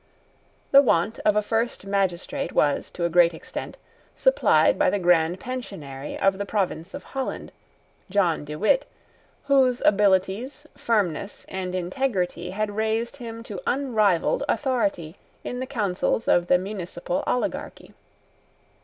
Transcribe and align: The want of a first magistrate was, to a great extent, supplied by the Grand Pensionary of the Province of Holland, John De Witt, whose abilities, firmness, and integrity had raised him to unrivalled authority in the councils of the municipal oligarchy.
The 0.71 0.81
want 0.81 1.19
of 1.19 1.35
a 1.35 1.43
first 1.43 1.85
magistrate 1.85 2.53
was, 2.53 2.89
to 2.89 3.05
a 3.05 3.09
great 3.11 3.35
extent, 3.35 3.77
supplied 4.15 4.79
by 4.79 4.89
the 4.89 4.97
Grand 4.97 5.39
Pensionary 5.39 6.17
of 6.17 6.39
the 6.39 6.45
Province 6.47 6.95
of 6.95 7.03
Holland, 7.03 7.51
John 8.09 8.43
De 8.43 8.55
Witt, 8.55 8.87
whose 9.43 9.79
abilities, 9.85 10.65
firmness, 10.75 11.45
and 11.47 11.75
integrity 11.75 12.49
had 12.49 12.75
raised 12.75 13.17
him 13.17 13.43
to 13.43 13.61
unrivalled 13.67 14.41
authority 14.49 15.17
in 15.43 15.59
the 15.59 15.67
councils 15.67 16.27
of 16.27 16.47
the 16.47 16.57
municipal 16.57 17.23
oligarchy. 17.27 17.93